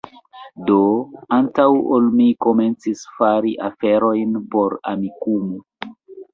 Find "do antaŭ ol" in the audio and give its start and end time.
0.69-2.09